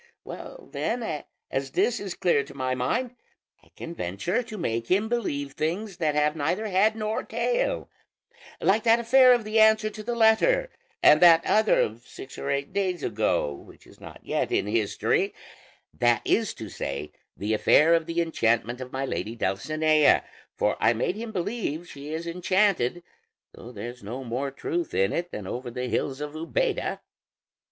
[0.23, 1.03] Well, then,
[1.51, 3.15] as this is clear to my mind,
[3.63, 7.87] I can venture to make him believe things that have neither head nor tail,
[8.59, 10.71] like that affair of the answer to the letter,
[11.03, 15.35] and that other of six or eight days ago which is not yet in history,
[15.93, 20.23] that is to say, the affair of the enchantment of my lady Dulcinea;
[20.55, 23.03] for I made him believe she is enchanted,
[23.53, 27.01] though there's no more truth in it than over the hills of Úbeda."